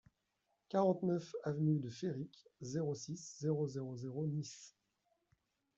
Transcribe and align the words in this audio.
quarante-neuf 0.69 1.31
avenue 1.43 1.77
de 1.77 1.87
Féric, 1.91 2.47
zéro 2.61 2.95
six, 2.95 3.35
zéro 3.37 3.67
zéro 3.67 3.95
zéro, 3.95 4.25
Nice 4.25 4.75